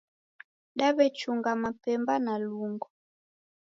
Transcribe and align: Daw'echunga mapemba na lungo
Daw'echunga 0.77 1.51
mapemba 1.63 2.13
na 2.25 2.33
lungo 2.45 2.87